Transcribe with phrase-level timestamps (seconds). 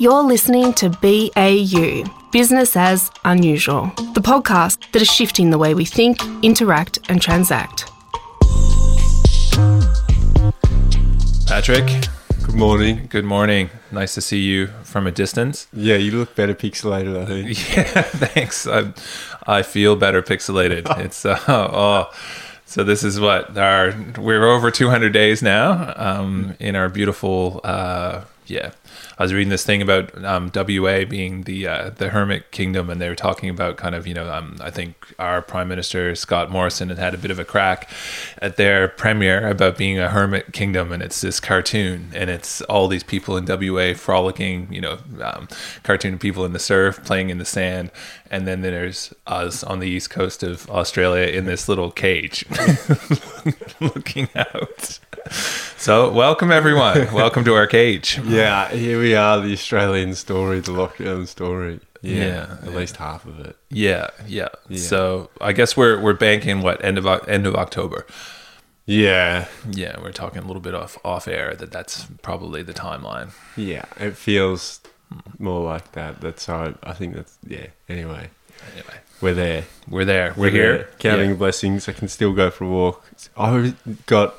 [0.00, 5.84] You're listening to BAU, Business as Unusual, the podcast that is shifting the way we
[5.84, 7.90] think, interact, and transact.
[11.48, 11.86] Patrick,
[12.46, 13.06] Good morning.
[13.10, 13.70] good morning.
[13.90, 15.66] Nice to see you from a distance.
[15.72, 17.48] Yeah, you look better pixelated, I think.
[17.76, 18.68] Yeah, thanks.
[18.68, 18.92] I,
[19.48, 20.86] I feel better pixelated.
[21.04, 22.10] It's uh, oh,
[22.66, 28.22] so this is what our we're over 200 days now um, in our beautiful uh,
[28.46, 28.70] yeah.
[29.18, 33.00] I was reading this thing about um, WA being the uh, the hermit kingdom, and
[33.00, 36.50] they were talking about kind of you know um, I think our prime minister Scott
[36.50, 37.90] Morrison had had a bit of a crack
[38.40, 42.86] at their premiere about being a hermit kingdom, and it's this cartoon, and it's all
[42.86, 45.48] these people in WA frolicking, you know, um,
[45.82, 47.90] cartoon people in the surf, playing in the sand,
[48.30, 52.44] and then there's us on the east coast of Australia in this little cage,
[53.80, 54.98] looking out.
[55.76, 57.12] So, welcome everyone.
[57.12, 58.18] welcome to our cage.
[58.24, 61.80] Yeah, here we are, the Australian story, the lockdown story.
[62.00, 63.56] Yeah, Yeah, at least half of it.
[63.70, 64.78] Yeah, yeah, Yeah.
[64.78, 68.06] So, I guess we're we're banking what end of end of October.
[68.86, 73.32] Yeah, Yeah, we're talking a little bit off off air that that's probably the timeline.
[73.56, 74.80] yeah, it feels
[75.38, 76.20] more like that.
[76.20, 77.66] That's how I, I think that's, yeah.
[77.88, 78.30] Anyway,
[78.72, 79.64] Anyway, we're there.
[79.88, 80.34] we're there.
[80.36, 80.76] We're, here.
[80.78, 80.88] there.
[80.98, 81.88] Counting blessings.
[81.88, 83.04] I can still go for a walk.
[83.36, 83.74] I
[84.06, 84.34] got,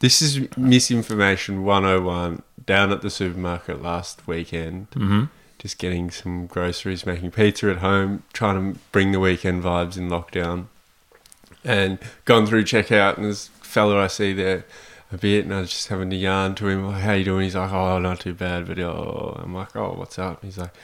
[0.00, 4.90] this is misinformation 101 down at the supermarket last weekend.
[4.90, 5.24] Mm-hmm.
[5.58, 10.08] just getting some groceries, making pizza at home, trying to bring the weekend vibes in
[10.08, 10.66] lockdown.
[11.64, 14.64] And gone through checkout, and this fella I see there
[15.10, 17.44] a bit, and I was just having a yarn to him, like, how you doing?
[17.44, 20.42] He's like, oh, not too bad, but oh, I'm like, oh, what's up?
[20.42, 20.74] He's like,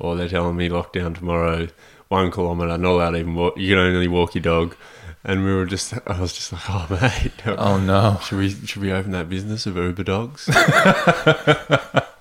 [0.00, 1.68] oh, they're telling me lockdown tomorrow,
[2.08, 4.76] one kilometre, not allowed to even walk, you can only walk your dog.
[5.26, 7.32] And we were just, I was just like, oh, mate.
[7.46, 8.18] Oh no.
[8.24, 10.50] Should we should we open that business of Uber dogs?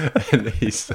[0.32, 0.90] and he's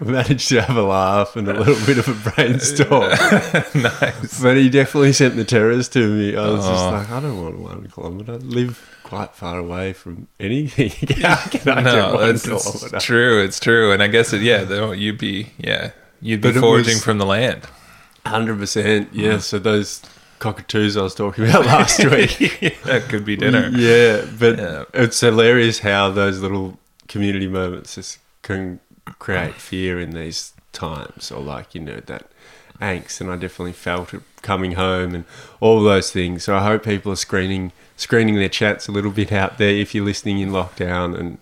[0.00, 3.10] managed to have a laugh and a little bit of a brainstorm.
[3.82, 4.40] nice.
[4.42, 6.36] but he definitely sent the terrors to me.
[6.36, 6.70] I was Oh.
[6.72, 8.32] just like, I don't want one kilometre.
[8.32, 10.90] I live quite far away from anything.
[11.22, 13.42] How can I get No, it's, it's true.
[13.42, 13.92] It's true.
[13.92, 17.26] And I guess it, yeah, though you'd be yeah you'd be But foraging from the
[17.26, 17.62] land.
[18.26, 19.08] Hundred percent.
[19.12, 19.34] Yeah.
[19.34, 19.40] Mm.
[19.42, 20.02] So those
[20.40, 22.38] cockatoos I was talking about last week.
[22.84, 23.68] that could be dinner.
[23.72, 24.84] Yeah, but Yeah.
[24.94, 28.80] it's hilarious how those little community moments just can
[29.18, 32.30] create fear in these times, or like you know that
[32.80, 33.20] angst.
[33.20, 35.24] And I definitely felt it coming home and
[35.60, 36.44] all those things.
[36.44, 39.94] So I hope people are screening screening their chats a little bit out there if
[39.94, 41.38] you're listening in lockdown and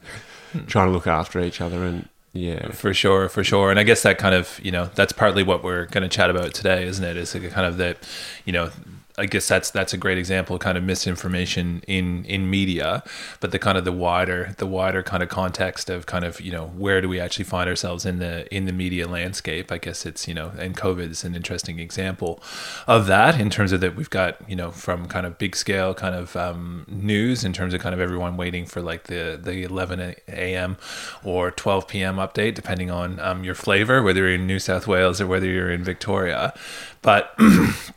[0.53, 0.65] hmm.
[0.66, 1.84] trying to look after each other.
[1.84, 3.71] And yeah, For sure, for sure.
[3.71, 6.31] And I guess that kind of, you know, that's partly what we're going to chat
[6.31, 7.16] about today, isn't it?
[7.16, 7.99] Is like kind of that,
[8.45, 8.71] you know,
[9.19, 13.03] I guess that's that's a great example of kind of misinformation in in media,
[13.41, 16.53] but the kind of the wider the wider kind of context of kind of you
[16.53, 19.72] know where do we actually find ourselves in the in the media landscape?
[19.72, 22.43] I guess it's you know and COVID is an interesting example
[22.87, 25.94] of that in terms of that we've got you know from kind of big scale
[25.94, 29.62] kind of um, news in terms of kind of everyone waiting for like the the
[29.62, 30.77] 11 a.m.
[31.25, 32.16] or 12 p.m.
[32.16, 35.71] update depending on um, your flavor, whether you're in New South Wales or whether you're
[35.71, 36.53] in Victoria,
[37.00, 37.34] but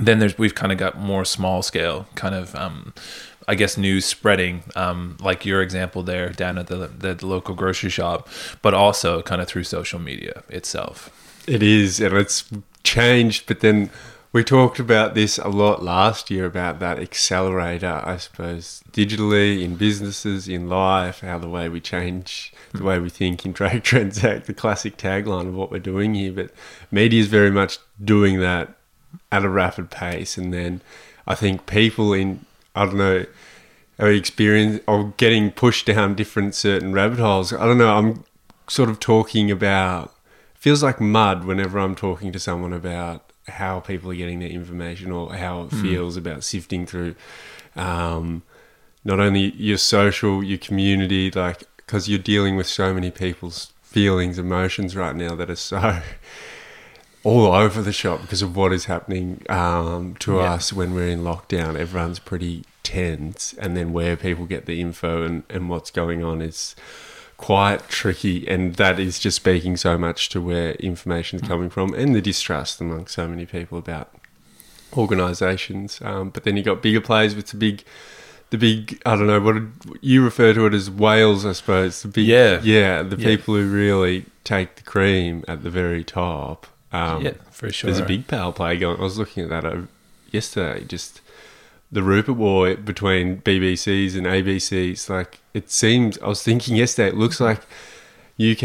[0.00, 2.92] then there's we've kind of got more small scale kind of um,
[3.46, 7.90] I guess news spreading um, like your example there down at the, the local grocery
[7.90, 8.28] shop,
[8.62, 11.10] but also kind of through social media itself.
[11.46, 12.44] It is, and it's
[12.84, 13.46] changed.
[13.46, 13.90] But then
[14.32, 19.76] we talked about this a lot last year about that accelerator, I suppose, digitally in
[19.76, 24.54] businesses, in life, how the way we change, the way we think, interact, transact, the
[24.54, 26.32] classic tagline of what we're doing here.
[26.32, 26.50] But
[26.90, 28.74] media is very much doing that
[29.34, 30.80] at a rapid pace, and then
[31.26, 32.44] I think people in
[32.76, 33.26] I don't know
[33.98, 37.52] are experience or getting pushed down different certain rabbit holes.
[37.52, 37.96] I don't know.
[37.96, 38.24] I'm
[38.68, 40.14] sort of talking about
[40.54, 45.10] feels like mud whenever I'm talking to someone about how people are getting their information
[45.10, 47.14] or how it feels about sifting through
[47.76, 48.42] um,
[49.04, 54.38] not only your social, your community, like because you're dealing with so many people's feelings,
[54.38, 56.00] emotions right now that are so
[57.24, 60.52] all over the shop because of what is happening um, to Yeah.
[60.54, 61.74] us when we're in lockdown.
[61.76, 66.42] Everyone's pretty tense, and then where people get the info and, and what's going on
[66.42, 66.76] is
[67.38, 68.46] quite tricky.
[68.46, 72.20] And that is just speaking so much to where information is coming from and the
[72.20, 74.10] distrust among so many people about
[74.96, 76.00] organisations.
[76.02, 77.84] Um, but then you got bigger players with the big.
[78.50, 79.56] The big, I don't know what
[80.00, 82.02] you refer to it as whales, I suppose.
[82.02, 82.60] The big, Yeah.
[82.62, 83.24] yeah, the Yeah.
[83.26, 86.68] people who really take the cream at the very top.
[86.94, 87.90] Um, yeah, for sure.
[87.90, 88.98] there's a big power play going.
[88.98, 89.88] I was looking at that
[90.30, 90.84] yesterday.
[90.84, 91.20] Just
[91.90, 95.08] the Rupert War between BBCs and ABCs.
[95.08, 96.18] Like it seems.
[96.18, 97.08] I was thinking yesterday.
[97.08, 97.60] It looks like
[98.40, 98.62] UK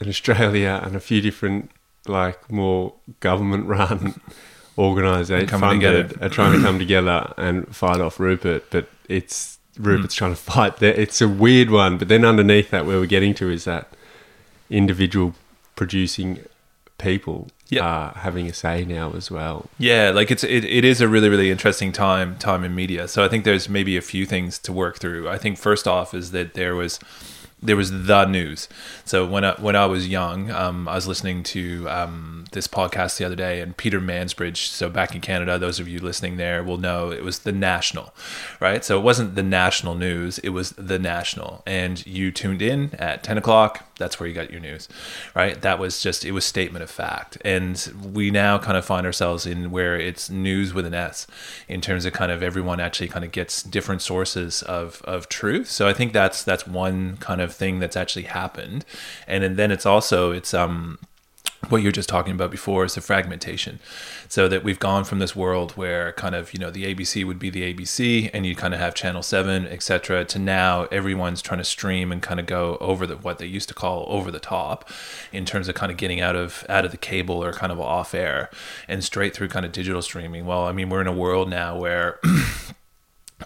[0.00, 1.70] and Australia and a few different
[2.06, 4.20] like more government run
[4.78, 6.26] organisations funded together.
[6.26, 10.18] are trying to come together and fight off Rupert, but it's Rupert's Hmm.
[10.18, 10.98] trying to fight that.
[11.00, 13.88] It's a weird one, but then underneath that, where we're getting to is that
[14.70, 15.34] individual
[15.74, 16.40] producing
[16.98, 17.82] people Yep.
[17.82, 19.66] are having a say now as well.
[19.76, 23.08] Yeah, like it's it, it is a really really interesting time time in media.
[23.08, 25.28] So I think there's maybe a few things to work through.
[25.28, 27.00] I think first off is that there was
[27.60, 28.68] there was the news.
[29.04, 33.18] So when I when I was young, um, I was listening to um, this podcast
[33.18, 34.66] the other day, and Peter Mansbridge.
[34.66, 38.12] So back in Canada, those of you listening there will know it was the National,
[38.58, 38.84] right?
[38.84, 43.22] So it wasn't the national news; it was the National, and you tuned in at
[43.22, 43.84] ten o'clock.
[43.98, 44.88] That's where you got your news,
[45.34, 45.60] right?
[45.62, 49.46] That was just it was statement of fact, and we now kind of find ourselves
[49.46, 51.26] in where it's news with an S,
[51.68, 55.70] in terms of kind of everyone actually kind of gets different sources of of truth.
[55.70, 58.84] So I think that's that's one kind of thing that's actually happened,
[59.28, 60.98] and and then it's also it's um
[61.68, 63.80] what you were just talking about before is the fragmentation.
[64.28, 67.38] So that we've gone from this world where kind of you know the abc would
[67.38, 71.58] be the abc and you kind of have channel 7 etc to now everyone's trying
[71.58, 74.40] to stream and kind of go over the what they used to call over the
[74.40, 74.90] top
[75.32, 77.80] in terms of kind of getting out of out of the cable or kind of
[77.80, 78.50] off air
[78.88, 80.46] and straight through kind of digital streaming.
[80.46, 82.20] Well i mean we're in a world now where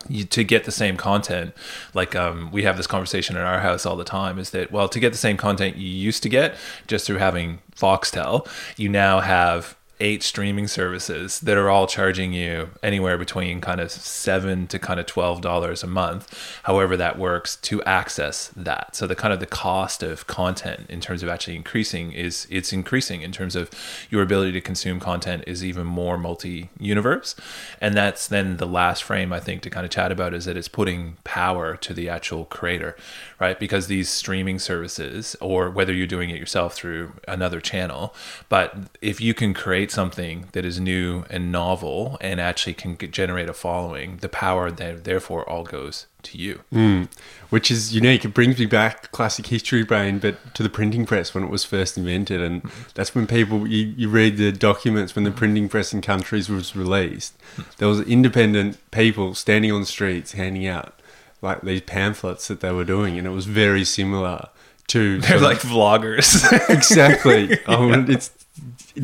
[0.08, 1.52] you, to get the same content
[1.94, 4.88] like um, we have this conversation in our house all the time is that well
[4.88, 6.54] to get the same content you used to get
[6.86, 8.46] just through having foxtel
[8.76, 13.90] you now have eight streaming services that are all charging you anywhere between kind of
[13.90, 16.60] seven to kind of twelve dollars a month.
[16.64, 18.96] However that works to access that.
[18.96, 22.72] So the kind of the cost of content in terms of actually increasing is it's
[22.72, 23.70] increasing in terms of
[24.10, 27.36] your ability to consume content is even more multi-universe.
[27.80, 30.56] And that's then the last frame i think to kind of chat about is that
[30.56, 32.96] it's putting power to the actual creator
[33.38, 33.58] right?
[33.58, 38.14] Because these streaming services or whether you're doing it yourself through another channel
[38.48, 43.48] but if you can create something that is new and novel and actually can generate
[43.48, 46.60] a following the power then therefore all goes to you.
[46.72, 47.04] Hmm.
[47.48, 48.24] Which is unique.
[48.24, 51.64] It brings me back classic history brain, but to the printing press when it was
[51.64, 52.82] first invented, and mm-hmm.
[52.94, 55.38] that's when people you, you read the documents when the mm-hmm.
[55.38, 57.34] printing press in countries was released.
[57.78, 61.00] There was independent people standing on the streets handing out
[61.42, 64.48] like these pamphlets that they were doing, and it was very similar
[64.88, 66.46] to they're like vloggers.
[66.68, 67.58] Exactly.
[67.66, 68.30] Oh, I mean, it's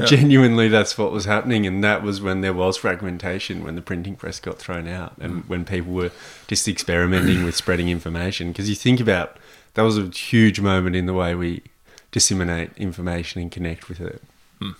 [0.04, 4.16] genuinely that's what was happening, and that was when there was fragmentation when the printing
[4.16, 5.48] press got thrown out, and mm.
[5.48, 6.10] when people were
[6.46, 8.48] just experimenting with spreading information.
[8.48, 9.36] Because you think about
[9.74, 11.62] that was a huge moment in the way we
[12.10, 14.22] disseminate information and connect with it.
[14.60, 14.70] Hmm.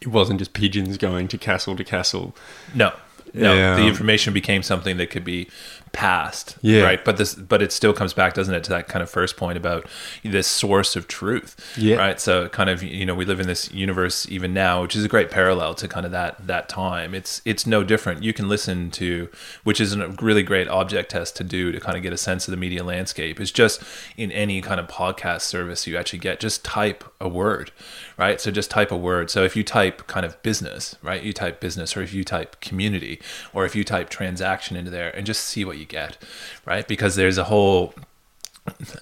[0.00, 2.34] It wasn't just pigeons going to castle to castle.
[2.74, 2.92] No,
[3.32, 3.54] no.
[3.54, 3.76] Yeah.
[3.76, 5.48] The information became something that could be
[5.92, 6.56] passed.
[6.62, 6.82] Yeah.
[6.82, 7.04] Right.
[7.04, 9.56] But this, but it still comes back, doesn't it, to that kind of first point
[9.56, 9.86] about
[10.22, 11.56] this source of truth.
[11.76, 11.96] Yeah.
[11.96, 12.20] Right.
[12.20, 15.08] So kind of, you know, we live in this universe even now, which is a
[15.08, 17.14] great parallel to kind of that that time.
[17.14, 18.22] It's it's no different.
[18.22, 19.28] You can listen to,
[19.64, 22.46] which is a really great object test to do to kind of get a sense
[22.46, 23.40] of the media landscape.
[23.40, 23.82] Is just
[24.16, 27.72] in any kind of podcast service you actually get, just type a word.
[28.16, 28.40] Right.
[28.40, 29.30] So just type a word.
[29.30, 32.60] So if you type kind of business, right, you type business, or if you type
[32.60, 33.20] community,
[33.52, 36.16] or if you type transaction into there, and just see what you get,
[36.64, 36.86] right?
[36.86, 37.94] Because there's a whole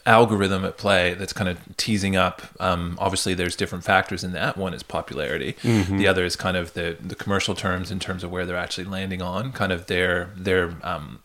[0.06, 2.42] algorithm at play that's kind of teasing up.
[2.60, 4.56] Um, obviously, there's different factors in that.
[4.56, 5.56] One is popularity.
[5.98, 8.84] The other is kind of the the commercial terms in terms of where they're actually
[8.84, 11.20] landing on, kind of their their um,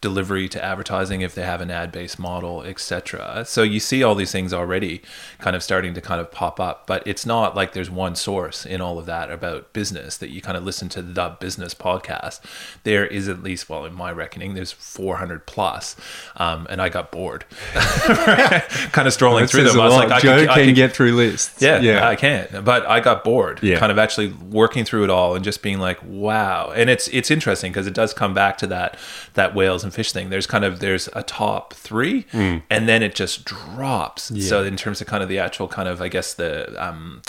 [0.00, 3.44] delivery to advertising if they have an ad based model, etc.
[3.46, 5.02] So you see all these things already
[5.38, 8.66] kind of starting to kind of pop up, but it's not like there's one source
[8.66, 12.40] in all of that about business that you kind of listen to the business podcast.
[12.84, 15.96] There is at least, well, in my reckoning, there's 400 plus,
[16.36, 17.44] um, and I got bored,
[18.92, 19.80] kind of strolling That through them.
[19.80, 20.08] I was lot.
[20.08, 21.60] like, I Joe I can could- get through lists.
[21.62, 22.06] yeah, yeah.
[22.08, 22.64] I can't.
[22.64, 23.78] But I got bored, Yeah.
[23.78, 26.72] kind of actually working through it all and just being like, wow.
[26.74, 28.96] And it's it's interesting because it does come back to that
[29.34, 30.30] that whales and fish thing.
[30.30, 34.32] There's kind of there's a top three, and then it just drops.
[34.46, 37.22] So in terms of kind of the actual kind of I guess the um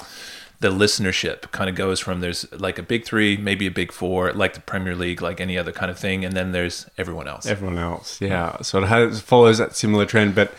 [0.60, 4.32] the listenership kind of goes from there's like a big three, maybe a big four,
[4.34, 7.46] like the Premier League, like any other kind of thing, and then there's everyone else.
[7.46, 8.20] everyone else.
[8.20, 10.54] Yeah, so it has, follows that similar trend, but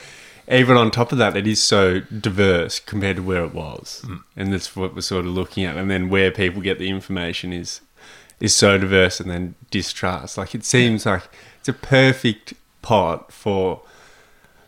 [0.51, 4.17] even on top of that, it is so diverse compared to where it was, hmm.
[4.37, 5.77] and that's what we're sort of looking at.
[5.77, 7.81] And then where people get the information is
[8.41, 10.39] is so diverse, and then distrust.
[10.39, 11.25] Like it seems like
[11.59, 13.83] it's a perfect pot for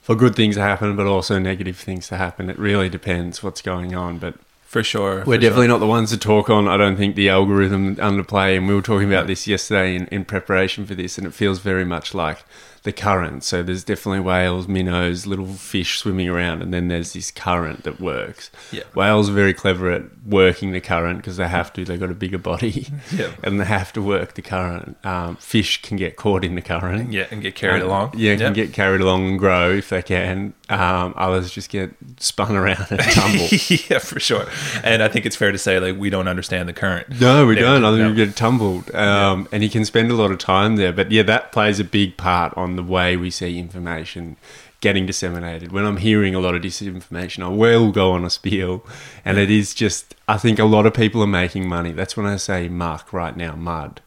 [0.02, 2.50] for good things to happen, but also negative things to happen.
[2.50, 4.34] It really depends what's going on, but.
[4.70, 5.24] For sure.
[5.26, 5.74] We're for definitely sure.
[5.74, 6.68] not the ones to talk on.
[6.68, 8.56] I don't think the algorithm underplay.
[8.56, 11.58] and we were talking about this yesterday in, in preparation for this, and it feels
[11.58, 12.44] very much like
[12.84, 13.42] the current.
[13.42, 18.00] So there's definitely whales, minnows, little fish swimming around, and then there's this current that
[18.00, 18.52] works.
[18.70, 18.84] Yeah.
[18.94, 21.84] Whales are very clever at working the current because they have to.
[21.84, 23.32] They've got a bigger body, Yeah.
[23.42, 24.96] and they have to work the current.
[25.04, 27.12] Um, fish can get caught in the current.
[27.12, 28.12] Yeah, and get carried Um, along.
[28.16, 30.54] Yeah, can get carried along and grow if they can.
[30.70, 33.48] Um, others just get spun around and tumble.
[33.90, 34.46] yeah, for sure.
[34.84, 37.20] And I think it's fair to say like we don't understand the current.
[37.20, 37.84] No, we don't.
[37.84, 38.10] I think No.
[38.10, 38.94] we get tumbled.
[38.94, 40.92] Um, And you can spend a lot of time there.
[40.92, 44.36] But yeah, that plays a big part on the way we see information
[44.80, 45.72] getting disseminated.
[45.72, 48.82] When I'm hearing a lot of disinformation, I will go on a spiel.
[49.24, 51.92] And it is just, I think a lot of people are making money.
[51.92, 54.00] That's when I say muck right now, mud.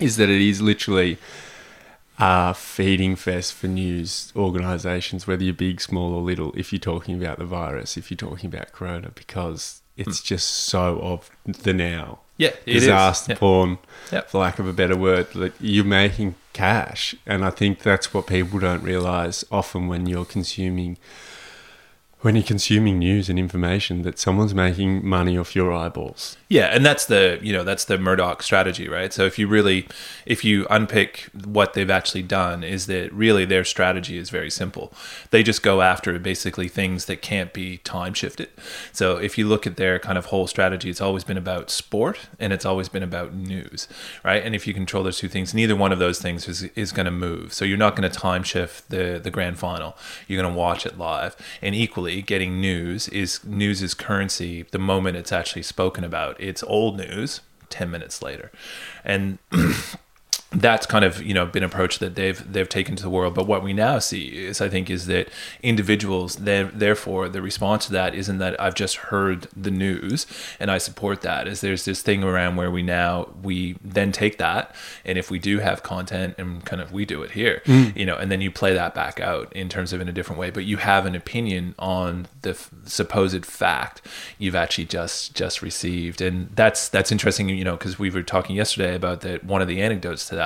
[0.00, 1.18] Is that it is literally
[2.18, 7.20] a feeding fest for news organisations, whether you're big, small, or little, if you're talking
[7.20, 10.24] about the virus, if you're talking about corona, because it's mm.
[10.24, 12.82] just so of the now Yeah, it is.
[12.82, 13.38] disaster Yeah.
[13.38, 13.78] porn,
[14.28, 17.14] for lack of a better word, that you're making cash.
[17.26, 20.98] And I think that's what people don't realize often when you're consuming
[22.20, 26.36] when you're consuming news and information that someone's making money off your eyeballs.
[26.48, 29.12] Yeah, and that's the you know that's the Murdoch strategy, right?
[29.12, 29.86] So if you really
[30.24, 34.92] if you unpick what they've actually done, is that really their strategy is very simple.
[35.30, 38.48] They just go after basically things that can't be time shifted.
[38.92, 42.28] So if you look at their kind of whole strategy, it's always been about sport
[42.38, 43.88] and it's always been about news,
[44.24, 44.42] right?
[44.42, 47.06] And if you control those two things, neither one of those things is is going
[47.06, 47.52] to move.
[47.52, 49.96] So you're not going to time shift the the grand final.
[50.26, 54.78] You're going to watch it live, and equally getting news is news is currency the
[54.78, 56.40] moment it's actually spoken about.
[56.40, 58.50] It's old news 10 minutes later.
[59.04, 59.38] And
[60.60, 63.34] that's kind of you know been approach that they've they've taken to the world.
[63.34, 65.28] But what we now see is i think is that
[65.62, 70.26] individuals therefore the response to that isn't that i've just heard the news
[70.58, 74.38] and i support that is there's this thing around where we now we then take
[74.38, 77.96] that and if we do have content and kind of we do it here mm.
[77.96, 80.40] you know and then you play that back out in terms of in a different
[80.40, 80.50] way.
[80.50, 84.02] But you have an opinion on the f- supposed fact
[84.38, 86.20] you've actually just just received.
[86.20, 89.68] And that's that's interesting you know because we were talking yesterday about that one of
[89.68, 90.45] the anecdotes to that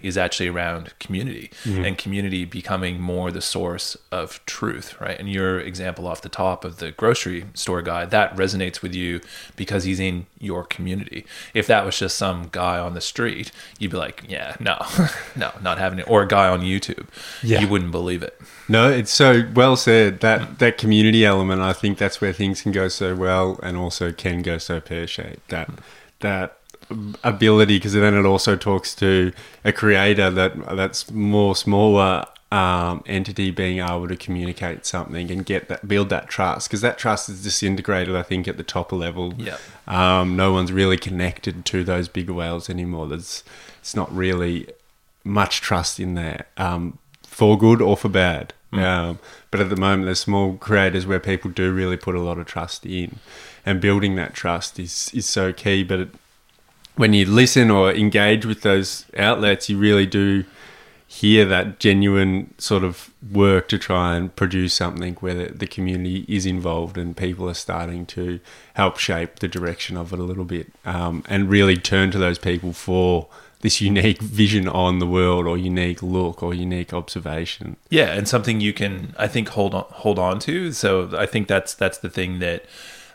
[0.00, 1.84] is actually around community mm-hmm.
[1.84, 6.64] and community becoming more the source of truth right and your example off the top
[6.64, 9.20] of the grocery store guy that resonates with you
[9.56, 11.24] because he's in your community
[11.54, 14.76] if that was just some guy on the street you'd be like yeah no
[15.36, 17.06] no not having it or a guy on youtube
[17.42, 17.60] Yeah.
[17.60, 18.38] you wouldn't believe it
[18.70, 20.20] No, it's so well said.
[20.20, 24.12] That that community element, I think that's where things can go so well, and also
[24.12, 25.48] can go so pear shaped.
[25.48, 25.70] That
[26.20, 26.57] that
[27.22, 29.32] ability, because then it also talks to
[29.64, 35.68] a creator that that's more smaller um, entity being able to communicate something and get
[35.68, 38.16] that build that trust, because that trust is disintegrated.
[38.16, 39.34] I think at the top level.
[39.36, 39.58] Yeah.
[39.86, 43.06] Um, no one's really connected to those bigger whales anymore.
[43.06, 43.44] There's
[43.80, 44.66] it's not really
[45.24, 48.54] much trust in there, um, for good or for bad.
[48.72, 49.18] Um,
[49.50, 52.46] but at the moment, there's small creators where people do really put a lot of
[52.46, 53.18] trust in,
[53.64, 55.84] and building that trust is is so key.
[55.84, 56.08] But it,
[56.98, 60.44] when you listen or engage with those outlets, you really do
[61.06, 66.44] hear that genuine sort of work to try and produce something where the, community is
[66.44, 68.40] involved and people are starting to
[68.74, 72.38] help shape the direction of it a little bit um, and really turn to those
[72.38, 73.28] people for
[73.60, 77.76] this unique vision on the world or unique look or unique observation.
[77.90, 80.72] Yeah, and something you can I think hold on hold on to.
[80.72, 82.64] So I think that's that's the thing that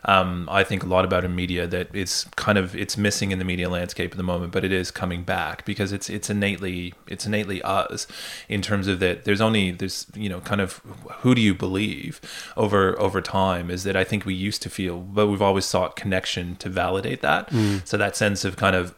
[0.06, 3.38] um, I think a lot about in media that it's kind of it's missing in
[3.38, 6.94] the media landscape at the moment, but it is coming back because it's it's innately
[7.06, 8.06] it's innately us
[8.48, 9.24] in terms of that.
[9.24, 10.80] There's only there's you know kind of
[11.20, 12.20] who do you believe
[12.56, 15.96] over over time is that I think we used to feel, but we've always sought
[15.96, 17.50] connection to validate that.
[17.84, 18.94] So that sense of kind of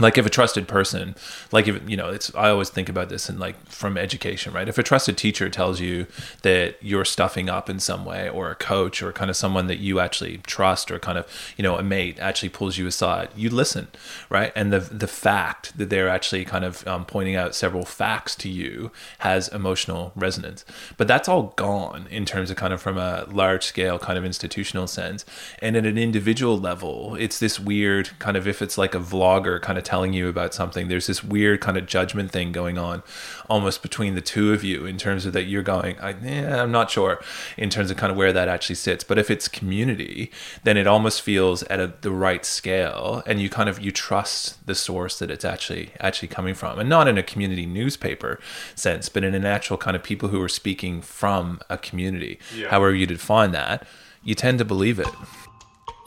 [0.00, 1.14] like if a trusted person
[1.52, 4.68] like if you know it's i always think about this and like from education right?
[4.68, 6.06] If a trusted teacher tells you
[6.42, 9.78] that you're stuffing up in some way or a coach or kind of someone that
[9.78, 11.26] you actually trust or kind of
[11.56, 13.88] you know a mate actually pulls you aside you listen
[14.28, 14.52] right?
[14.54, 18.48] And the the fact that they're actually kind of um, pointing out several facts to
[18.48, 20.64] you has emotional resonance.
[20.96, 24.24] But that's all gone in terms of kind of from a large scale kind of
[24.24, 25.24] institutional sense.
[25.60, 29.60] And at an individual level it's this weird kind of if it's like a vlogger
[29.60, 33.02] kind of telling you about something there's this weird kind of judgment thing going on
[33.48, 36.70] almost between the two of you in terms of that you're going I, yeah, i'm
[36.70, 37.22] not sure
[37.56, 39.02] in terms of kind of where that actually sits.
[39.02, 40.30] But if it's community
[40.64, 44.66] then it almost feels at a, the right scale and you kind of you trust
[44.66, 46.78] the source that it's actually actually coming from.
[46.78, 48.38] And not in a community newspaper
[48.74, 52.38] sense but in an actual kind of people who are speaking from a community.
[52.68, 53.86] However you define that
[54.22, 55.08] you tend to believe it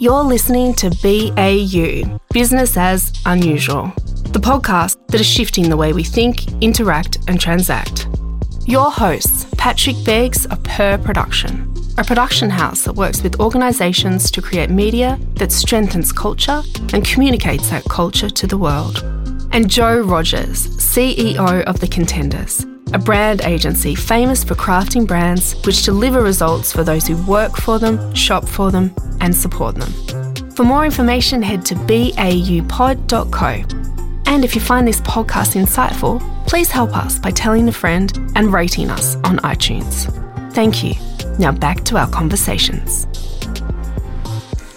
[0.01, 3.93] You're listening to BAU, Business as Unusual,
[4.31, 8.07] the podcast that is shifting the way we think, interact, and transact.
[8.65, 14.41] Your hosts, Patrick Beggs of Per Production, a production house that works with organisations to
[14.41, 19.03] create media that strengthens culture and communicates that culture to the world.
[19.51, 25.83] And Joe Rogers, CEO of The Contenders, a brand agency famous for crafting brands which
[25.83, 29.91] deliver results for those who work for them, shop for them, and support them.
[30.51, 33.47] For more information, head to baupod.co.
[34.25, 38.53] And if you find this podcast insightful, please help us by telling a friend and
[38.53, 40.07] rating us on iTunes.
[40.53, 40.93] Thank you.
[41.39, 43.07] Now back to our conversations.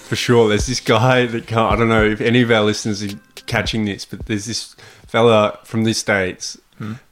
[0.09, 3.03] For sure, there's this guy that can't, I don't know if any of our listeners
[3.03, 6.59] are catching this, but there's this fella from the States,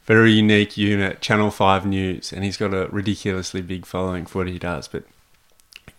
[0.05, 4.47] very unique unit, Channel 5 News, and he's got a ridiculously big following for what
[4.47, 5.03] he does, but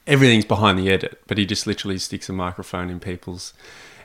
[0.07, 3.53] everything's behind the edit, but he just literally sticks a microphone in people's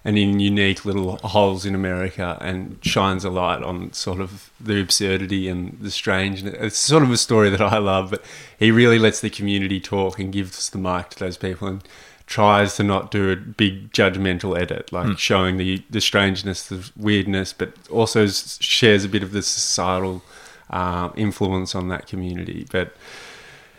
[0.06, 4.80] and in unique little holes in America and shines a light on sort of the
[4.80, 6.44] absurdity and the strange.
[6.44, 8.24] It's sort of a story that I love, but
[8.58, 11.84] he really lets the community talk and gives the mic to those people and
[12.30, 17.54] tries to not do a big judgmental edit, like showing the, the strangeness, the weirdness,
[17.54, 20.22] but also shares a bit of the societal
[20.70, 22.68] um, influence on that community.
[22.72, 22.96] But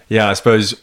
[0.09, 0.75] yeah, I suppose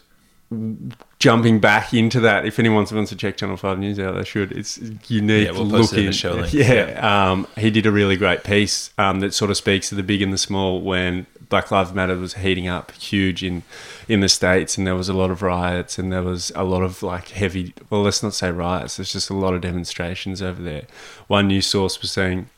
[1.20, 4.54] jumping back into that, if anyone wants to check Channel Five News out, they should.
[4.54, 4.78] It's
[5.10, 6.06] unique Yeah, we'll post it in looking.
[6.06, 9.58] the show links, Yeah, Um, he did a really great piece um, that sort of
[9.58, 13.44] speaks to the big and the small when Black Lives Matter was heating up huge
[13.44, 13.64] in
[14.08, 16.84] in the states, and there was a lot of riots, and there was a lot
[16.84, 17.74] of like heavy.
[17.90, 18.98] Well, let's not say riots.
[18.98, 20.84] There's just a lot of demonstrations over there.
[21.28, 22.50] One news source was saying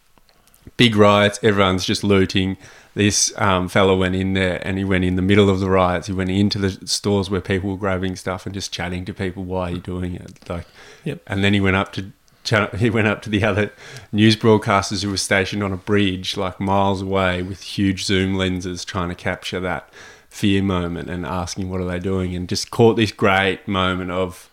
[0.77, 2.57] big riots, everyone's just looting.
[2.95, 6.07] This um, fellow went in there and he went in the middle of the riots.
[6.07, 9.43] He went into the stores where people were grabbing stuff and just chatting to people.
[9.43, 10.49] Why are you doing it?
[10.49, 10.65] Like,
[11.05, 11.21] Yep.
[11.27, 12.11] and then he went up to
[12.43, 13.71] channel- he went up to the other
[14.11, 18.83] news broadcasters who were stationed on a bridge like miles away with huge zoom lenses
[18.85, 19.89] trying to capture that
[20.29, 24.49] fear moment and asking what are they doing and just caught this great moment of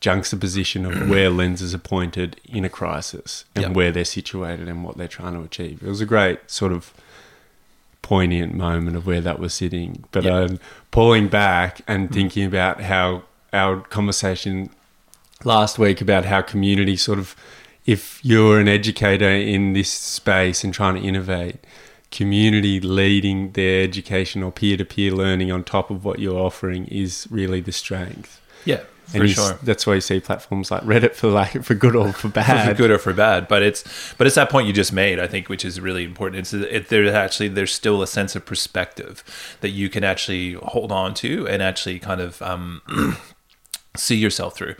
[0.00, 3.72] juxtaposition of where lenses are pointed in a crisis and Yep.
[3.74, 5.82] where they're situated and what they're trying to achieve.
[5.82, 6.92] It was a great sort of
[8.02, 10.04] poignant moment of where that was sitting.
[10.12, 10.50] But Yep.
[10.50, 10.60] um,
[10.90, 14.70] pulling back and thinking about how our conversation
[15.44, 17.36] last week about how community sort of,
[17.84, 21.56] if you're an educator in this space and trying to innovate,
[22.10, 26.86] community leading their education or peer to peer learning on top of what you're offering
[26.86, 28.40] is really the strength.
[28.64, 29.58] Yeah, for And s- sure.
[29.62, 32.74] that's why you see platforms like Reddit for like for good or for bad, for
[32.74, 33.46] good or for bad.
[33.48, 33.84] But it's
[34.18, 36.40] but it's that point you just made, I think, which is really important.
[36.40, 39.22] It's it, there's actually there's still a sense of perspective
[39.60, 42.82] that you can actually hold on to and actually kind of um,
[43.96, 44.74] see yourself through,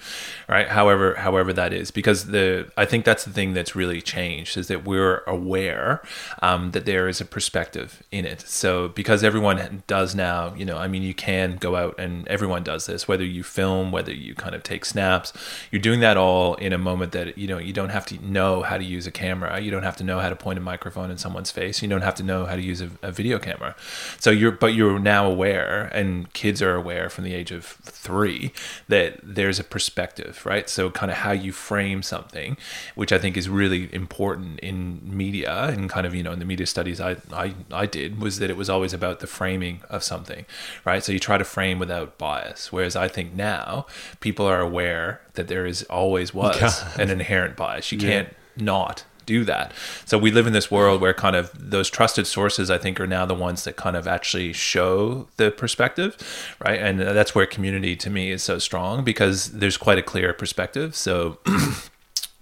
[0.48, 0.68] right?
[0.68, 4.68] However, however that is, because the I think that's the thing that's really changed is
[4.68, 6.02] that we're aware
[6.42, 8.40] um, that there is a perspective in it.
[8.42, 12.62] So because everyone does now, you know, I mean, you can go out and everyone
[12.62, 15.33] does this, whether you film, whether you kind of take snaps,
[15.70, 18.62] you're doing that all in a moment that you know you don't have to know
[18.62, 21.11] how to use a camera, you don't have to know how to point a microphone
[21.11, 23.74] in someone's face, you don't have to know how to use a, a video camera.
[24.18, 28.52] So you're but you're now aware, and kids are aware from the age of three
[28.88, 30.69] that there's a perspective, right?
[30.69, 32.57] So kind of how you frame something,
[32.95, 36.45] which I think is really important in media and kind of you know in the
[36.45, 40.03] media studies I I, I did was that it was always about the framing of
[40.03, 40.47] something,
[40.85, 41.03] right?
[41.03, 43.87] So you try to frame without bias, whereas I think now
[44.21, 47.92] people are aware that there is always was an inherent bias.
[47.92, 49.72] You can't not do that.
[50.04, 53.06] So we live in this world where kind of those trusted sources, I think, are
[53.06, 56.16] now the ones that kind of actually show the perspective,
[56.64, 56.80] right?
[56.80, 60.94] And that's where community to me is so strong because there's quite a clear perspective.
[60.96, 61.38] So.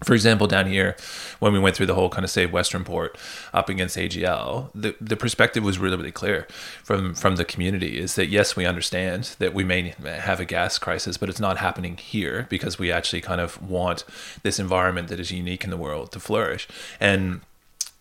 [0.03, 0.97] For example, down here,
[1.39, 3.17] when we went through the whole kind of Save Western Port
[3.55, 6.47] up against AGL, the, the perspective was really, really clear
[6.83, 7.99] from from the community.
[7.99, 11.59] Is that yes, we understand that we may have a gas crisis, but it's not
[11.59, 14.05] happening here because we actually kind of want
[14.43, 16.69] this environment that is unique in the world to flourish.
[17.01, 17.41] And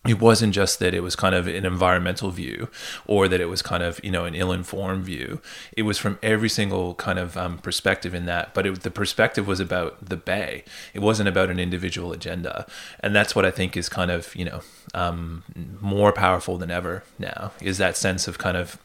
[0.06, 2.68] it wasn't just that it was kind of an environmental view
[3.06, 5.40] or that it was kind of you know an ill-informed view.
[5.76, 9.46] It was from every single kind of um, perspective in that but it, the perspective
[9.46, 10.64] was about the bay.
[10.92, 12.66] It wasn't about an individual agenda.
[13.00, 14.60] And that's what i think is kind of you know
[14.94, 15.42] um,
[15.80, 18.78] more powerful than ever now is that sense of kind of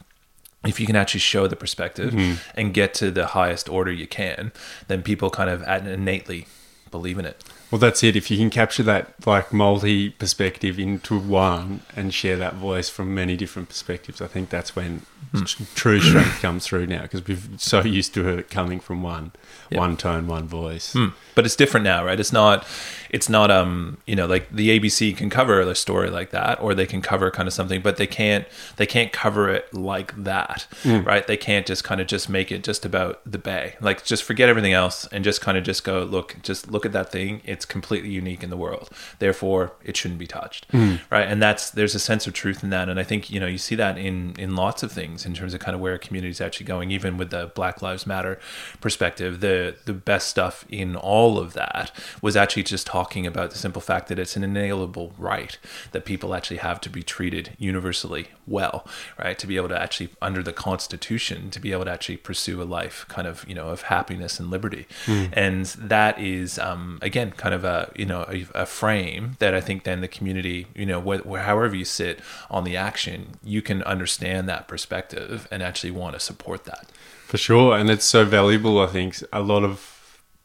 [0.66, 2.12] if you can actually show the perspective
[2.54, 4.52] and get to the highest order you can
[4.88, 6.46] then people kind of innately
[6.90, 8.16] believe in it Well, that's it.
[8.16, 13.14] If you can capture that like multi perspective into one and share that voice from
[13.14, 15.02] many different perspectives, I think that's when
[15.44, 19.30] tr- true strength comes through now because we're so used to it coming from one,
[19.70, 19.78] Yeah.
[19.78, 20.94] one tone, one voice.
[20.94, 21.08] Hmm.
[21.36, 22.18] But it's different now, right?
[22.18, 22.66] It's not,
[23.08, 26.74] it's not, um, you know, like the ABC can cover a story like that, or
[26.74, 30.66] they can cover kind of something, but they can't, they can't cover it like that,
[30.84, 31.24] right?
[31.26, 34.48] They can't just kind of just make it just about the Bay, like just forget
[34.48, 37.40] everything else and just kind of just go look, just look at that thing.
[37.44, 40.66] It's completely unique in the world, therefore it shouldn't be touched,
[41.10, 41.26] right?
[41.28, 43.58] And that's there's a sense of truth in that, and I think you know you
[43.58, 46.30] see that in in lots of things in terms of kind of where a community
[46.30, 48.38] is actually going, even with the Black Lives Matter
[48.80, 49.40] perspective.
[49.40, 51.92] The the best stuff in all of that
[52.22, 55.58] was actually just talking about the simple fact that it's an inalienable right
[55.92, 58.86] that people actually have to be treated universally well,
[59.18, 59.38] right?
[59.38, 62.64] To be able to actually under the Constitution to be able to actually pursue a
[62.64, 64.86] life kind of you know of happiness and liberty,
[65.32, 69.60] and that is um, again kind of a you know a, a frame that I
[69.60, 73.62] think then the community you know wh- wh- however you sit on the action, you
[73.62, 76.88] can understand that perspective and actually want to support that.
[77.26, 78.80] For sure, and it's so valuable.
[78.80, 80.00] I think a lot of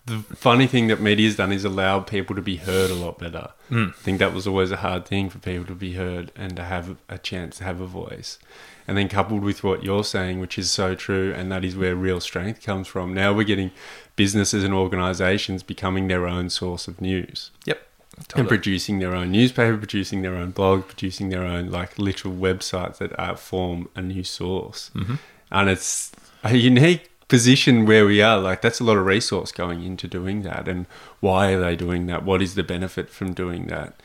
[0.06, 3.50] the funny thing that media's done is allowed people to be heard a lot better.
[3.72, 3.90] Mm.
[3.90, 6.64] I think that was always a hard thing for people to be heard and to
[6.64, 8.38] have a chance to have a voice.
[8.88, 11.96] And then coupled with what you're saying, which is so true, and that is where
[11.96, 13.16] real strength comes from.
[13.16, 13.72] Now we're getting
[14.16, 17.82] businesses and organizations becoming their own source of news Yep.
[18.36, 22.98] and producing their own newspaper, producing their own blog, producing their own like literal websites
[23.00, 24.92] that uh, form a new source.
[24.96, 25.16] Mm-hmm.
[25.52, 26.12] And it's
[26.44, 28.40] a unique position where we are.
[28.40, 30.68] Like that's a lot of resource going into doing that.
[30.68, 30.86] And
[31.20, 32.24] why are they doing that?
[32.24, 34.00] What is the benefit from doing that?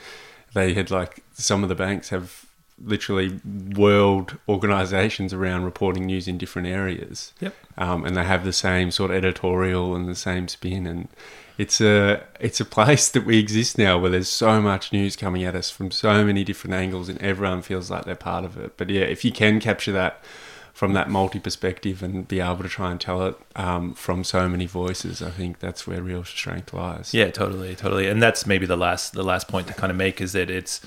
[0.54, 2.39] They had like some of the banks have
[2.84, 3.40] literally
[3.76, 7.54] world organizations around reporting news in different areas Yep.
[7.78, 11.08] um, and they have the same sort of editorial and the same spin and
[11.58, 15.44] it's a it's a place that we exist now where there's so much news coming
[15.44, 18.76] at us from so many different angles and everyone feels like they're part of it
[18.78, 20.22] but yeah if you can capture that
[20.72, 24.48] from that multi perspective and be able to try and tell it um, from so
[24.48, 28.08] many voices i think that's where real strength lies Yeah, totally, totally.
[28.08, 30.80] And that's maybe the last the last point to kind of make is that it's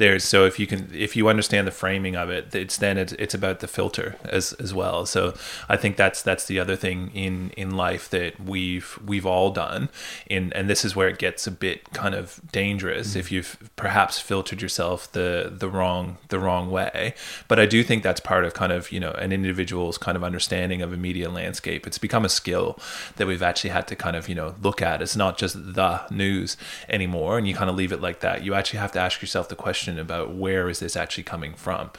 [0.00, 3.12] there's so if you can if you understand the framing of it, it's then it's,
[3.12, 5.04] it's about the filter as as well.
[5.04, 5.34] So
[5.68, 9.90] I think that's that's the other thing in in life that we've we've all done
[10.26, 13.18] in and this is where it gets a bit kind of dangerous mm-hmm.
[13.20, 17.14] if you've perhaps filtered yourself the the wrong the wrong way.
[17.46, 20.24] But I do think that's part of kind of, you know, an individual's kind of
[20.24, 21.86] understanding of a media landscape.
[21.86, 22.78] It's become a skill
[23.16, 25.02] that we've actually had to kind of, you know, look at.
[25.02, 26.56] It's not just the news
[26.88, 28.42] anymore and you kind of leave it like that.
[28.44, 31.90] You actually have to ask yourself the question about where is this actually coming from?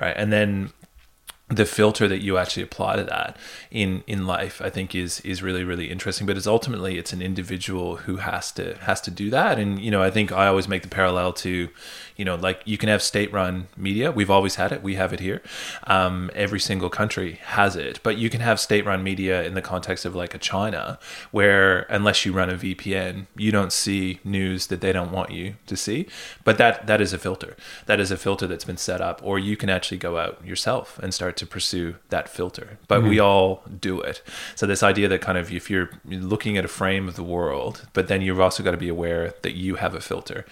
[0.00, 0.14] Right?
[0.16, 0.72] And then
[1.48, 3.36] the filter that you actually apply to that
[3.70, 7.22] in in life i think is is really really interesting but it's ultimately it's an
[7.22, 10.66] individual who has to has to do that and you know i think i always
[10.66, 11.68] make the parallel to
[12.16, 14.10] you know like you can have state run media.
[14.12, 14.82] We've always had it.
[14.82, 15.42] We have it here.
[15.86, 18.00] Um, every single country has it.
[18.02, 20.98] But you can have state run media in the context of like a china
[21.30, 25.54] where unless you run a vpn you don't see news that they don't want you
[25.66, 26.06] to see.
[26.44, 27.56] But that that is a filter.
[27.86, 29.20] That is a filter that's been set up.
[29.22, 32.78] Or you can actually go out yourself and start to pursue that filter.
[32.88, 34.22] But we all do it.
[34.54, 37.86] So this idea that kind of if you're looking at a frame of the world
[37.92, 40.44] but then you've also got to be aware that you have a filter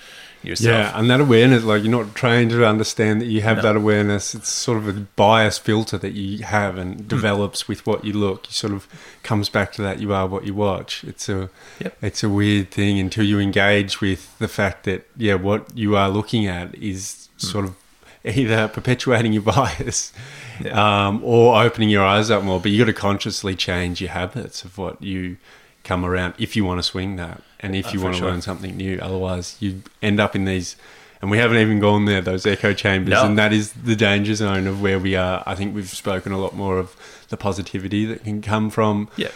[0.42, 0.92] yourself.
[0.92, 3.62] Yeah, and that awareness, like you're not trained to understand that you have No.
[3.64, 4.34] that awareness.
[4.34, 6.80] It's sort of a bias filter that you have Hmm.
[6.80, 8.46] and develops with what you look.
[8.48, 8.88] You sort of
[9.22, 11.04] comes back to that you are what you watch.
[11.04, 11.96] It's a Yep.
[12.02, 16.08] it's a weird thing until you engage with the fact that yeah, what you are
[16.08, 17.46] looking at is Hmm.
[17.46, 17.74] sort of
[18.24, 20.12] either perpetuating your bias
[20.64, 21.06] Yeah.
[21.08, 22.58] um, or opening your eyes up more.
[22.60, 25.36] But you got to consciously change your habits of what you
[25.84, 28.20] come around if you want to swing that and if Uh, you for want to
[28.20, 28.30] sure.
[28.30, 28.98] learn something new.
[29.02, 30.76] Otherwise, you end up in these.
[31.24, 33.12] And we haven't even gone there, those echo chambers.
[33.12, 33.24] No.
[33.24, 35.42] And that is the danger zone of where we are.
[35.46, 36.94] I think we've spoken a lot more of
[37.30, 39.30] the positivity that can come from yeah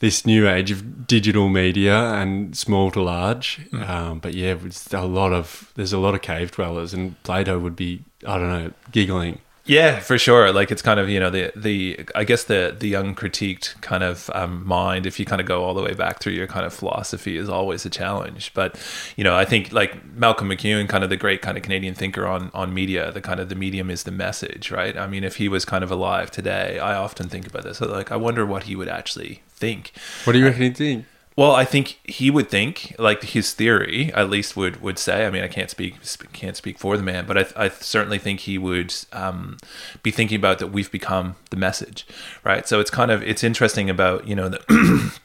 [0.00, 3.60] this new age of digital media and small to large.
[3.70, 3.88] Mm.
[3.88, 7.58] Um, but yeah, it's a lot of there's a lot of cave dwellers, and Plato
[7.58, 9.40] would be I don't know giggling.
[9.66, 10.52] Yeah, for sure.
[10.52, 14.30] Like it's kind of you know the the I guess the the uncritiqued kind of
[14.34, 15.06] um, mind.
[15.06, 17.48] If you kind of go all the way back through your kind of philosophy, is
[17.48, 18.52] always a challenge.
[18.52, 18.78] But
[19.16, 22.26] you know, I think like Marshall McLuhan, kind of the great kind of Canadian thinker
[22.26, 23.10] on on media.
[23.10, 24.98] The kind of the medium is the message, right?
[24.98, 27.80] I mean, if he was kind of alive today, I often think about this.
[27.80, 29.92] Like, I wonder what he would actually think.
[30.24, 31.06] What do you reckon he'd think?
[31.36, 35.26] Well, I think he would think, like his theory, at least would would say.
[35.26, 35.96] I mean, I can't speak
[36.32, 39.56] can't speak for the man, but I, I certainly think he would um,
[40.04, 42.06] be thinking about that we've become the message,
[42.44, 42.68] right?
[42.68, 45.12] So it's kind of it's interesting about you know the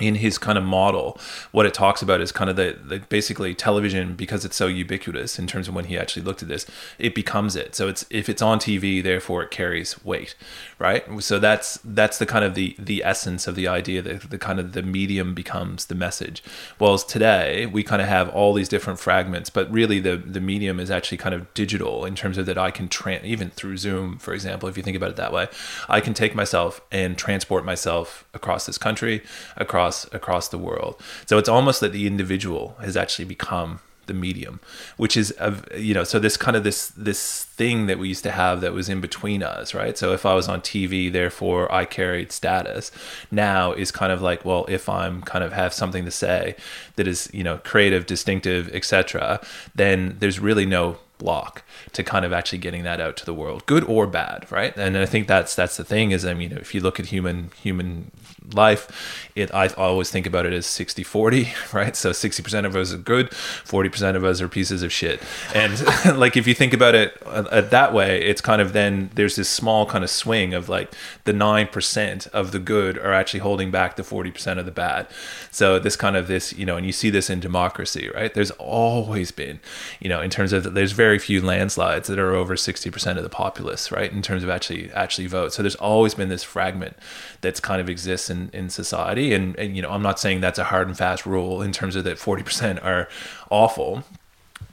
[0.00, 1.18] in his kind of model,
[1.50, 5.38] what it talks about is kind of the, the, basically television because it's so ubiquitous
[5.38, 6.64] in terms of when he actually looked at this,
[6.98, 7.74] it becomes it.
[7.74, 10.34] So it's if it's on TV, therefore it carries weight,
[10.78, 11.04] right?
[11.22, 14.58] So that's that's the kind of the the essence of the idea that the kind
[14.58, 16.42] of the medium becomes the message.
[16.78, 20.80] Whereas today we kind of have all these different fragments, but really the the medium
[20.80, 24.16] is actually kind of digital in terms of that I can tra- even through Zoom,
[24.16, 25.48] for example, if you think about it that way,
[25.86, 29.22] I can take myself and transport myself across this country,
[29.58, 31.00] across across across the world.
[31.26, 34.58] So it's almost that the individual has actually become the medium,
[34.96, 35.34] which is
[35.76, 38.72] you know so this kind of this this thing that we used to have that
[38.72, 39.96] was in between us, right?
[39.96, 42.90] So if I was on TV, therefore I carried status.
[43.30, 46.56] Now is kind of like well, if I'm kind of have something to say
[46.96, 49.40] that is you know creative, distinctive, etc.,
[49.74, 53.64] then there's really no block to kind of actually getting that out to the world
[53.66, 56.74] good or bad right and i think that's that's the thing is i mean if
[56.74, 58.10] you look at human human
[58.52, 59.30] life.
[59.34, 61.96] It i always think about it as 60 40 right?
[61.96, 65.22] So 60% of us are good 40% of us are pieces of shit.
[65.54, 65.72] And
[66.18, 69.48] like if you think about it uh, that way it's kind of then there's this
[69.48, 70.92] small kind of swing of like
[71.24, 75.06] the 9% of the good are actually holding back the 40% of the bad.
[75.50, 78.32] So this kind of this you know and you see this in democracy right?
[78.34, 79.60] There's always been
[80.00, 83.30] you know in terms of there's very few landslides that are over 60% of the
[83.30, 84.12] populace right?
[84.12, 85.52] In terms of actually actually vote.
[85.52, 86.96] So there's always been this fragment
[87.40, 89.32] that's kind of exists in, in society.
[89.32, 91.94] And, and, you know, I'm not saying that's a hard and fast rule in terms
[91.94, 93.08] of that 40% are
[93.50, 94.02] awful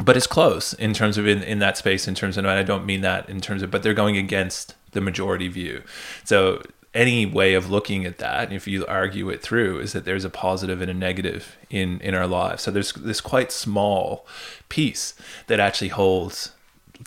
[0.04, 2.64] but it's close in terms of in, in that space in terms of and i
[2.64, 5.84] don't mean that in terms of but they're going against the majority view
[6.24, 6.62] so
[6.94, 10.30] any way of looking at that if you argue it through is that there's a
[10.30, 14.26] positive and a negative in in our lives so there's this quite small
[14.70, 15.14] piece
[15.48, 16.52] that actually holds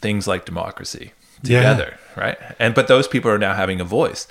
[0.00, 1.12] things like democracy
[1.42, 2.22] together yeah.
[2.22, 4.26] right and but those people are now having a voice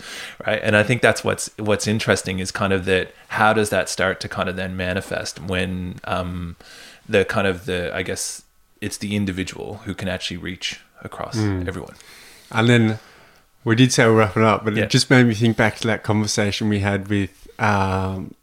[0.45, 3.89] right and i think that's what's what's interesting is kind of that how does that
[3.89, 6.55] start to kind of then manifest when um
[7.07, 8.43] the kind of the i guess
[8.79, 11.67] it's the individual who can actually reach across mm.
[11.67, 11.95] everyone
[12.51, 12.99] and then
[13.63, 14.83] we did say we're wrapping up but yeah.
[14.83, 18.33] it just made me think back to that conversation we had with um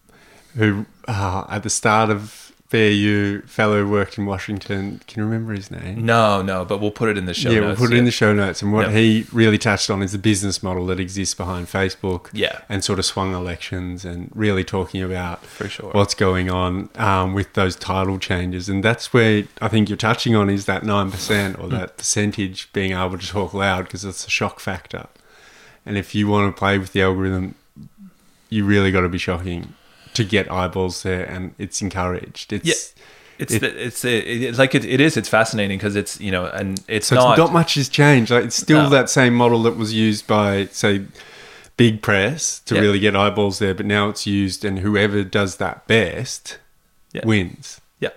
[0.54, 5.00] who uh, at the start of BAU fellow worked in Washington.
[5.06, 6.04] Can you remember his name?
[6.04, 7.80] No, no, but we'll put it in the show yeah, notes.
[7.80, 8.60] we'll put it in the show notes.
[8.60, 8.94] And what yep.
[8.94, 12.28] he really touched on is the business model that exists behind Facebook.
[12.34, 12.60] Yeah.
[12.68, 15.92] And sort of swung elections and really talking about For sure.
[15.92, 18.68] what's going on um, with those title changes.
[18.68, 22.92] And that's where I think you're touching on is that 9% or that percentage being
[22.92, 25.06] able to talk loud because it's a shock factor.
[25.86, 27.54] And if you want to play with the algorithm,
[28.50, 29.72] you really got to be shocking
[30.18, 32.52] to get eyeballs there, and it's encouraged.
[32.52, 33.04] It's yeah.
[33.38, 35.16] It's it, the, it's it, like it, it is.
[35.16, 38.32] It's fascinating because it's you know, and it's so not not much has changed.
[38.32, 38.88] Like it's still no.
[38.88, 41.04] that same model that was used by say
[41.76, 45.86] big press to really get eyeballs there, but now it's used, and whoever does that
[45.86, 46.58] best
[47.24, 47.80] wins.
[48.00, 48.10] Yeah.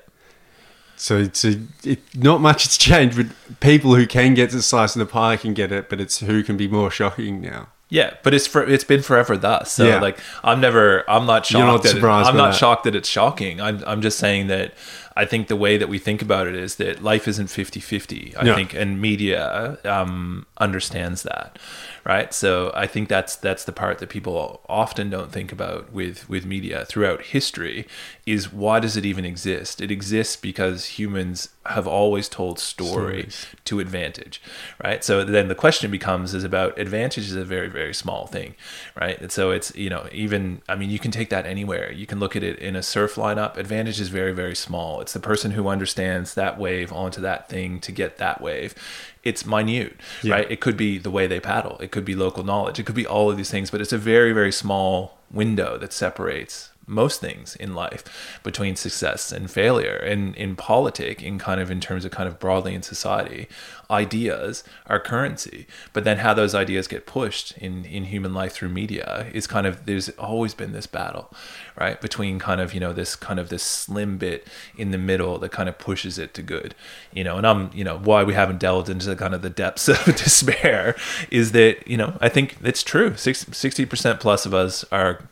[0.96, 4.96] So it's a, it, not much has changed, but people who can get the slice
[4.96, 7.68] of the pie can get it, but it's who can be more shocking now.
[7.91, 9.69] Yeah, but it's for it's been forever thus.
[9.69, 9.99] So yeah.
[9.99, 11.60] like I'm never I'm not shocked.
[11.60, 12.27] You're not surprised.
[12.27, 12.58] It, I'm not that.
[12.58, 13.60] shocked that it's shocking.
[13.60, 14.73] I'm I'm just saying that
[15.22, 18.36] I think the way that we think about it is that life isn't 50-50.
[18.36, 18.56] I yeah.
[18.56, 21.60] think and media um, understands that
[22.04, 22.34] right?
[22.34, 26.46] So I think that's that's the part that people often don't think about with with
[26.46, 27.88] media throughout history
[28.26, 29.82] is why does it even exist?
[29.82, 33.46] It exists because humans have always told story Stories.
[33.66, 34.42] to advantage,
[34.84, 35.04] right?
[35.04, 38.56] So then the question becomes is about advantage is a very very small thing,
[39.00, 39.20] right?
[39.22, 41.92] And so it's you know even I mean you can take that anywhere.
[41.92, 43.58] You can look at it in a surf lineup.
[43.58, 45.02] Advantage is very very small.
[45.02, 48.76] It's the person who understands that wave onto that thing to get that wave
[49.24, 50.34] it's minute, yeah.
[50.34, 50.52] right?
[50.52, 53.06] It could be the way they paddle, it could be local knowledge, it could be
[53.06, 57.56] all of these things, but it's a very, very small window that separates most things
[57.56, 59.96] in life between success and failure.
[59.96, 63.48] And in politic in kind of in terms of kind of broadly in society
[63.89, 65.67] ideas are currency.
[65.94, 69.67] But then how those ideas get pushed in in human life through media is kind
[69.67, 71.34] of there's always been this battle
[71.80, 72.00] right?
[72.02, 75.52] Between kind of you know this kind of this slim bit in the middle that
[75.52, 76.76] kind of pushes it to good
[77.13, 77.38] you know?
[77.38, 80.06] And i'm you know why we haven't delved into the kind of the depths of
[80.06, 80.96] despair
[81.30, 83.12] is that you know i think it's true.
[83.12, 85.28] 60% plus of us are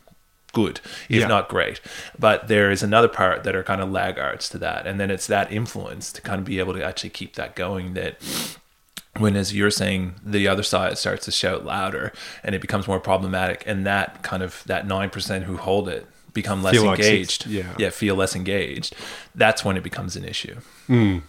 [0.52, 1.26] good, if yeah.
[1.26, 1.80] not great.
[2.18, 4.86] But there is another part that are kind of laggards to that.
[4.86, 7.94] And then it's that influence to kind of be able to actually keep that going
[7.94, 8.16] that
[9.16, 12.12] when as you're saying the other side starts to shout louder
[12.44, 16.62] and it becomes more problematic and that kind of that 9% who hold it become
[16.62, 18.94] less feel engaged like yeah yeah feel less engaged
[19.34, 20.56] that's when it becomes an issue
[20.88, 21.22] mm.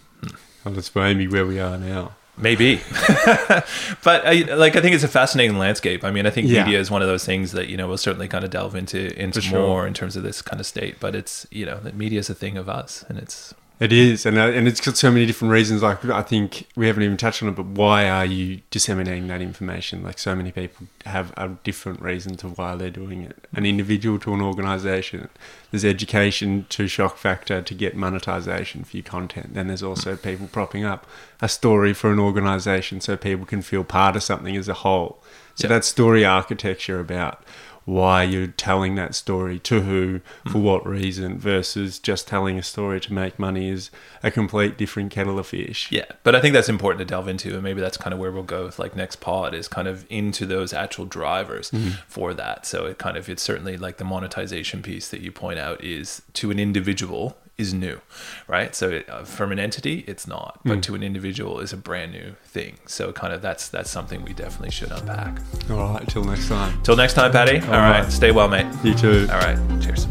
[0.64, 2.78] Well, that's maybe where we are now Maybe,
[4.04, 6.04] but I, like I think it's a fascinating landscape.
[6.04, 6.64] I mean, I think Yeah.
[6.64, 9.18] media is one of those things that you know we'll certainly kind of delve into
[9.22, 9.60] into sure.
[9.60, 10.96] more in terms of this kind of state.
[11.00, 14.28] But it's you know that media is a thing of us, and it's It is,
[14.28, 15.82] and uh, and it's got so many different reasons.
[15.82, 19.42] Like I think we haven't even touched on it, but why are you disseminating that
[19.42, 20.04] information?
[20.04, 23.48] Like so many people have a different reason to why they're doing it.
[23.56, 25.30] An individual to an organisation.
[25.72, 29.56] There's education to shock factor to get monetization for your content.
[29.56, 31.08] Then there's also people propping up
[31.42, 35.24] a story for an organisation so people can feel part of something as a whole.
[35.56, 35.70] So Yeah.
[35.76, 37.44] that story architecture about
[37.86, 40.62] why you're telling that story to who for mm.
[40.62, 43.90] what reason versus just telling a story to make money is
[44.24, 45.92] a complete different kettle of fish.
[45.92, 48.32] Yeah, but I think that's important to delve into, and maybe that's kind of where
[48.32, 51.90] we'll go with like next pod is kind of into those actual drivers mm-hmm.
[52.08, 52.66] for that.
[52.66, 56.22] So it kind of it's certainly like the monetization piece that you point out is
[56.34, 58.00] to an individual is new,
[58.48, 58.74] right?
[58.76, 62.12] So it, uh, from an entity, it's not, but to an individual is a brand
[62.12, 62.78] new thing.
[62.88, 65.40] So kind of that's that's something we definitely should unpack.
[65.70, 67.60] all right till next time Till next time, Patty.
[67.60, 68.12] All right, right.
[68.12, 68.66] stay well, mate.
[68.84, 70.08] you too All right, cheers.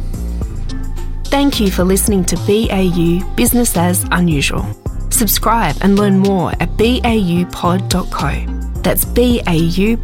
[1.25, 4.65] Thank you for listening to BAU Business as Unusual.
[5.11, 8.31] Subscribe and learn more at baupod.co.
[8.83, 9.99] That's baupod.co.